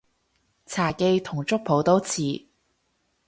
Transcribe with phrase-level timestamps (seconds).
[0.65, 2.47] 茶記同粥舖都似